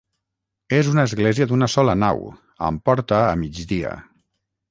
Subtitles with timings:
[0.77, 2.25] És una església d'una sola nau,
[2.69, 3.95] amb porta a migdia.